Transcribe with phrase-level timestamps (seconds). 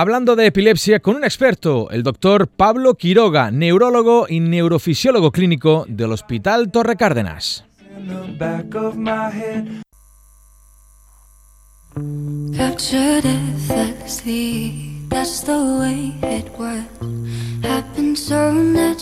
[0.00, 6.12] hablando de epilepsia con un experto, el doctor Pablo Quiroga, neurólogo y neurofisiólogo clínico del
[6.12, 7.64] Hospital Torre Cárdenas.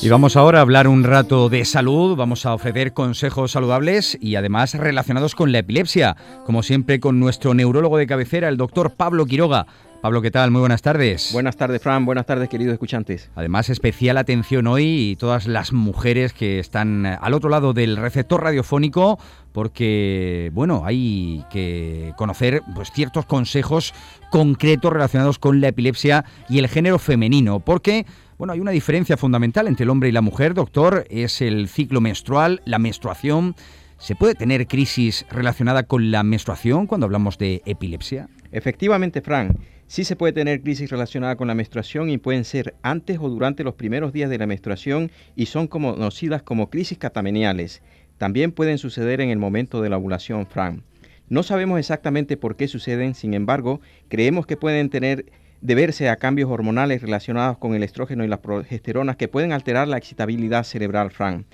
[0.01, 4.37] Y vamos ahora a hablar un rato de salud, vamos a ofrecer consejos saludables y
[4.37, 6.17] además relacionados con la epilepsia,
[6.47, 9.67] como siempre con nuestro neurólogo de cabecera, el doctor Pablo Quiroga.
[10.01, 10.51] Pablo, ¿qué tal?
[10.51, 11.31] Muy buenas tardes.
[11.33, 12.05] Buenas tardes, Fran.
[12.05, 13.31] Buenas tardes, queridos escuchantes.
[13.35, 18.43] Además, especial atención hoy y todas las mujeres que están al otro lado del receptor
[18.43, 19.19] radiofónico,
[19.53, 23.95] porque, bueno, hay que conocer pues, ciertos consejos
[24.31, 28.07] concretos relacionados con la epilepsia y el género femenino, porque...
[28.39, 32.03] Bueno, hay una diferencia fundamental entre el hombre y la mujer, doctor, es el ciclo
[32.03, 33.57] menstrual, la menstruación.
[33.97, 38.29] ¿Se puede tener crisis relacionada con la menstruación cuando hablamos de epilepsia?
[38.53, 39.57] Efectivamente, Fran.
[39.89, 43.63] Sí se puede tener crisis relacionada con la menstruación y pueden ser antes o durante
[43.63, 47.83] los primeros días de la menstruación y son conocidas como crisis catameniales.
[48.19, 50.83] También pueden suceder en el momento de la ovulación, Fran.
[51.29, 55.27] No sabemos exactamente por qué suceden, sin embargo, creemos que pueden tener
[55.61, 59.99] deberse a cambios hormonales relacionados con el estrógeno y las progesteronas que pueden alterar la
[59.99, 61.47] excitabilidad cerebral, Fran.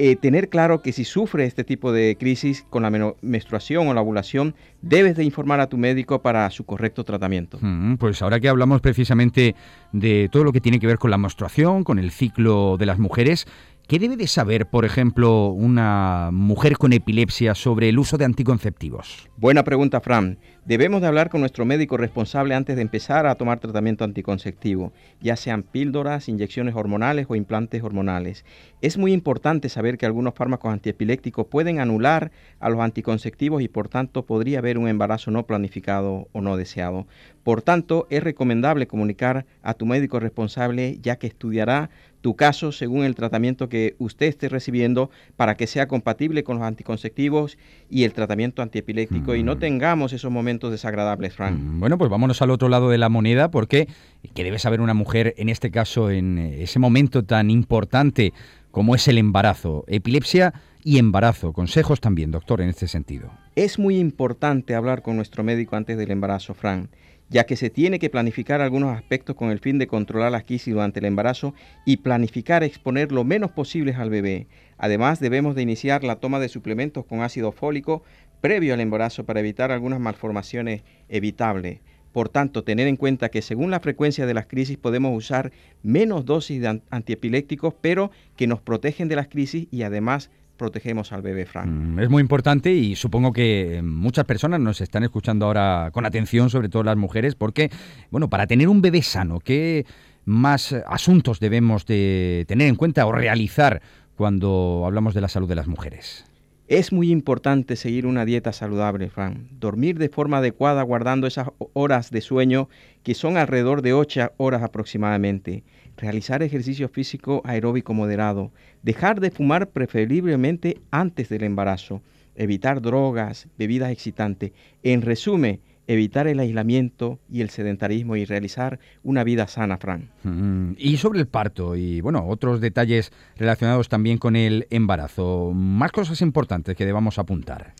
[0.00, 4.00] Eh, tener claro que si sufre este tipo de crisis con la menstruación o la
[4.00, 7.58] ovulación, debes de informar a tu médico para su correcto tratamiento.
[7.60, 9.56] Mm, pues ahora que hablamos precisamente
[9.90, 13.00] de todo lo que tiene que ver con la menstruación, con el ciclo de las
[13.00, 13.48] mujeres,
[13.88, 19.30] ¿Qué debe de saber, por ejemplo, una mujer con epilepsia sobre el uso de anticonceptivos?
[19.38, 20.38] Buena pregunta, Fran.
[20.66, 25.34] Debemos de hablar con nuestro médico responsable antes de empezar a tomar tratamiento anticonceptivo, ya
[25.36, 28.44] sean píldoras, inyecciones hormonales o implantes hormonales.
[28.82, 32.30] Es muy importante saber que algunos fármacos antiepilépticos pueden anular
[32.60, 37.06] a los anticonceptivos y por tanto podría haber un embarazo no planificado o no deseado.
[37.48, 41.88] Por tanto, es recomendable comunicar a tu médico responsable ya que estudiará
[42.20, 46.66] tu caso según el tratamiento que usted esté recibiendo para que sea compatible con los
[46.66, 47.56] anticonceptivos
[47.88, 49.60] y el tratamiento antiepiléptico y no mm.
[49.60, 51.58] tengamos esos momentos desagradables, Frank.
[51.58, 53.88] Mm, bueno, pues vámonos al otro lado de la moneda porque
[54.34, 58.34] ¿qué debe saber una mujer en este caso en ese momento tan importante
[58.70, 59.86] como es el embarazo?
[59.86, 60.52] Epilepsia
[60.84, 61.54] y embarazo.
[61.54, 63.30] Consejos también, doctor, en este sentido.
[63.58, 66.90] Es muy importante hablar con nuestro médico antes del embarazo, Frank
[67.28, 70.72] ya que se tiene que planificar algunos aspectos con el fin de controlar la crisis
[70.72, 71.54] durante el embarazo
[71.84, 74.46] y planificar exponer lo menos posible al bebé.
[74.78, 78.04] Además, debemos de iniciar la toma de suplementos con ácido fólico
[78.40, 81.80] previo al embarazo para evitar algunas malformaciones evitables.
[82.12, 85.50] Por tanto, tener en cuenta que según la frecuencia de las crisis podemos usar
[85.82, 91.22] menos dosis de antiepilépticos, pero que nos protegen de las crisis y además protegemos al
[91.22, 91.68] bebé Frank.
[91.68, 96.50] Mm, es muy importante y supongo que muchas personas nos están escuchando ahora con atención,
[96.50, 97.70] sobre todo las mujeres, porque,
[98.10, 99.86] bueno, para tener un bebé sano, ¿qué
[100.26, 103.80] más asuntos debemos de tener en cuenta o realizar
[104.16, 106.26] cuando hablamos de la salud de las mujeres?
[106.68, 109.38] Es muy importante seguir una dieta saludable, Frank.
[109.52, 112.68] Dormir de forma adecuada guardando esas horas de sueño
[113.02, 115.64] que son alrededor de 8 horas aproximadamente.
[115.96, 118.52] Realizar ejercicio físico aeróbico moderado,
[118.82, 122.02] dejar de fumar preferiblemente antes del embarazo,
[122.34, 124.52] evitar drogas, bebidas excitantes,
[124.82, 130.10] en resumen, evitar el aislamiento y el sedentarismo y realizar una vida sana, Fran.
[130.22, 135.90] Mm, y sobre el parto y bueno, otros detalles relacionados también con el embarazo, más
[135.90, 137.72] cosas importantes que debamos apuntar.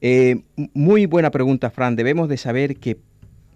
[0.00, 1.96] Eh, muy buena pregunta, Fran.
[1.96, 2.98] Debemos de saber que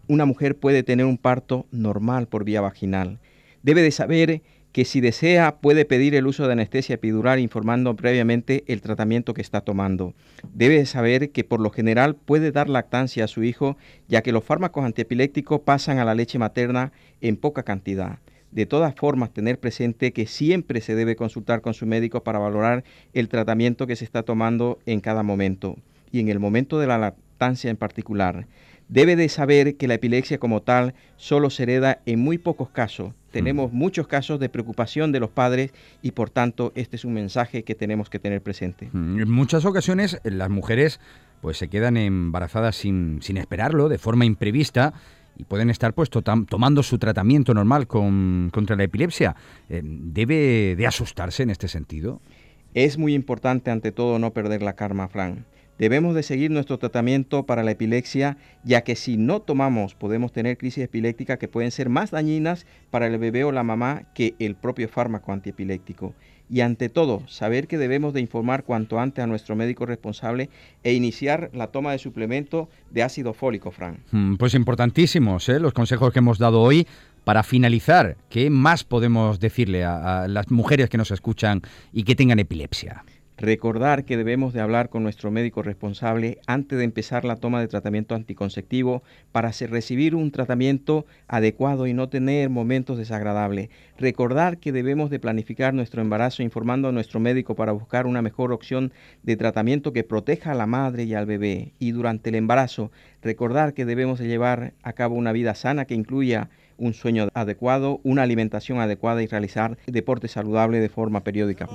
[0.08, 3.20] una mujer puede tener un parto normal por vía vaginal
[3.62, 4.42] debe de saber
[4.72, 9.42] que si desea puede pedir el uso de anestesia epidural informando previamente el tratamiento que
[9.42, 10.14] está tomando.
[10.54, 13.76] Debe de saber que por lo general puede dar lactancia a su hijo
[14.08, 18.18] ya que los fármacos antiepilépticos pasan a la leche materna en poca cantidad.
[18.52, 22.82] De todas formas, tener presente que siempre se debe consultar con su médico para valorar
[23.12, 25.76] el tratamiento que se está tomando en cada momento
[26.10, 28.46] y en el momento de la lactancia en particular.
[28.88, 33.12] Debe de saber que la epilepsia como tal solo se hereda en muy pocos casos
[33.30, 35.72] tenemos muchos casos de preocupación de los padres
[36.02, 38.90] y por tanto este es un mensaje que tenemos que tener presente.
[38.92, 41.00] En muchas ocasiones las mujeres
[41.40, 44.92] pues se quedan embarazadas sin, sin esperarlo, de forma imprevista
[45.36, 49.36] y pueden estar pues tomando su tratamiento normal con, contra la epilepsia.
[49.68, 52.20] Eh, ¿Debe de asustarse en este sentido?
[52.74, 55.46] Es muy importante ante todo no perder la karma, Fran.
[55.80, 60.58] Debemos de seguir nuestro tratamiento para la epilepsia, ya que si no tomamos podemos tener
[60.58, 64.56] crisis epilépticas que pueden ser más dañinas para el bebé o la mamá que el
[64.56, 66.14] propio fármaco antiepiléptico.
[66.50, 70.50] y ante todo saber que debemos de informar cuanto antes a nuestro médico responsable
[70.82, 74.00] e iniciar la toma de suplemento de ácido fólico, Fran.
[74.10, 75.60] Mm, pues importantísimos ¿eh?
[75.60, 76.86] los consejos que hemos dado hoy.
[77.24, 81.60] Para finalizar, ¿qué más podemos decirle a las mujeres que nos escuchan
[81.92, 83.04] y que tengan epilepsia?
[83.40, 87.68] Recordar que debemos de hablar con nuestro médico responsable antes de empezar la toma de
[87.68, 89.02] tratamiento anticonceptivo
[89.32, 93.70] para recibir un tratamiento adecuado y no tener momentos desagradables.
[93.96, 98.52] Recordar que debemos de planificar nuestro embarazo informando a nuestro médico para buscar una mejor
[98.52, 98.92] opción
[99.22, 101.72] de tratamiento que proteja a la madre y al bebé.
[101.78, 102.92] Y durante el embarazo,
[103.22, 108.00] recordar que debemos de llevar a cabo una vida sana que incluya un sueño adecuado,
[108.02, 111.68] una alimentación adecuada y realizar deporte saludable de forma periódica.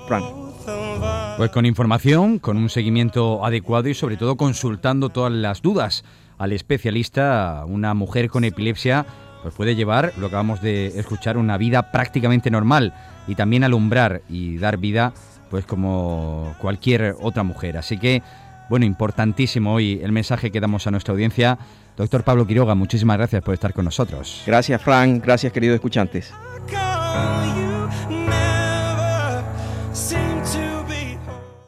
[1.38, 6.06] Pues con información, con un seguimiento adecuado y sobre todo consultando todas las dudas
[6.38, 9.06] al especialista, una mujer con epilepsia
[9.42, 12.94] pues puede llevar, lo que acabamos de escuchar, una vida prácticamente normal
[13.28, 15.14] y también alumbrar y dar vida
[15.52, 17.78] pues como cualquier otra mujer.
[17.78, 18.24] Así que,
[18.70, 21.60] bueno, importantísimo hoy el mensaje que damos a nuestra audiencia.
[21.96, 24.42] Doctor Pablo Quiroga, muchísimas gracias por estar con nosotros.
[24.48, 25.24] Gracias, Frank.
[25.24, 26.34] Gracias, queridos escuchantes.